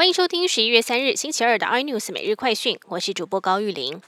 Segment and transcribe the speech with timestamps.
[0.00, 4.00] 欢迎收听十一月三日星期二的 iNews 每日快讯，我是主播高玉玲。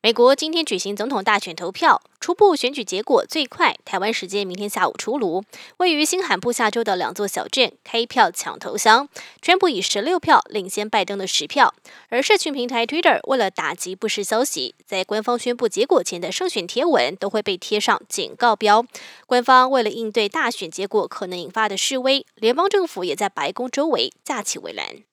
[0.00, 5.42] 美国今天举行总统大选投票，初步选举结果最快，台湾时间明天下午出炉。
[5.78, 9.08] 位于新罕布夏州的两座小镇开票抢头香，
[9.42, 11.74] 川普以十六票领先拜登的十票。
[12.10, 18.86] 而社群平台 Twitter 为了打击不实消息，在官方宣布结果前的胜选贴文都会被贴上警告标。
[19.26, 25.09] 官方为了应对大选结果可能引发的示威，联邦政府也在白宫周围架起围栏。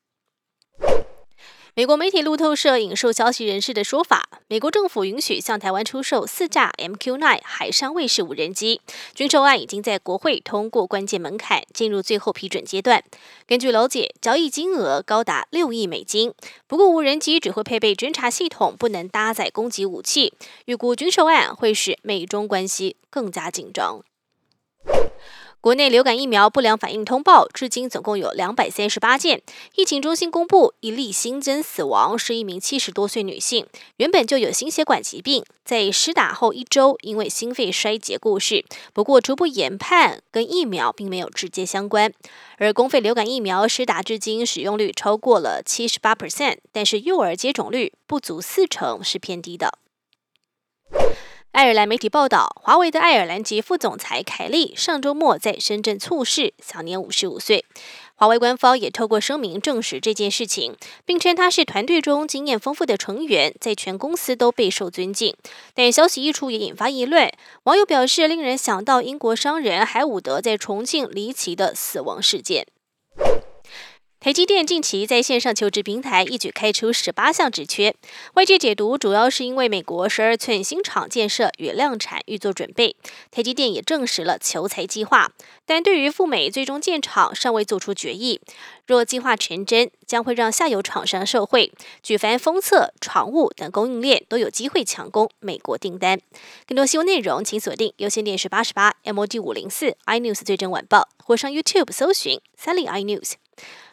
[1.77, 8.81] 美国媒体路透社引述消息人士的说法，美国政府允许向台湾出售四架 MQ-9 海上卫士无人机，
[9.13, 13.03] 军售案已经在国会通过关键门槛，进入最后批准阶段。
[13.45, 16.33] 根据了解，交易金额高达六亿美金。
[16.65, 20.33] 不过，无人机只会配备侦察系统，不能搭载攻击武器。
[20.65, 24.01] 预估军售案会使美中关系更加紧张。
[25.67, 29.41] 国内流感疫苗不良反应通报，至今总共有两百三十八件。
[29.75, 38.63] 疫情中心公布一例新增死亡，是一名七十多岁女性，原本就有心血管疾病，在施打后一周因为心肺衰竭过世。
[38.93, 42.13] 不过初步研判跟疫苗并没有直接相关。
[42.59, 49.77] 而公费流感疫苗施打至今使用率超过了七十八 percent，但是幼儿接种率不足四成，是偏低的。
[51.57, 57.65] 爱尔兰媒体报道，华为的爱尔兰籍副总裁凯利上周末在深圳猝逝，享年五十五岁。
[58.13, 65.35] 华为官方也透过声明证实这件事情，并称他是团队中经验丰富的成员，在全公司都备受尊敬。
[65.73, 67.27] 但消息一出也引发议论，
[67.63, 72.67] 网友表示令人想到英国商人海伍德在重庆离奇的死亡事件。
[74.19, 77.95] 台积电近期在线上求职平台一举开出十八项职缺，
[78.33, 82.95] 外界解读主要是因为美国十二寸新厂建设与量产预做准备。
[83.29, 85.31] 台积电也证实了求才计划，
[85.67, 88.41] 但对于赴美最终建厂尚未做出决议。
[88.87, 91.71] 若计划成真，将会让下游厂商受惠，
[92.01, 96.19] 举凡封测、床务等供应链都有机会抢攻美国订单。
[96.65, 103.33] 更多新闻内容，请锁定有线电视八十八 MOD 五零四 iNews 最真晚报，或上 YouTube 搜寻三立 iNews。